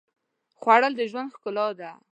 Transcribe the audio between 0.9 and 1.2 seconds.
د